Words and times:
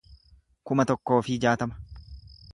kuma 0.71 0.85
tokkoo 0.93 1.21
fi 1.29 1.37
jaatama 1.45 1.81